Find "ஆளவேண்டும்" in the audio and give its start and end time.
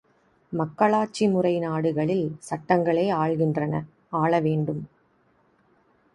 4.09-4.83